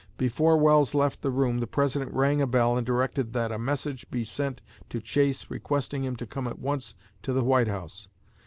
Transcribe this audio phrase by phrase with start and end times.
[0.17, 4.09] Before Welles left the room, the President rang a bell and directed that a message
[4.09, 8.07] be sent to Chase requesting him to come at once to the White House.